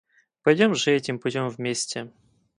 Пойдем 0.41 0.73
же 0.73 0.89
этим 0.93 1.19
путем 1.19 1.47
вместе. 1.47 2.09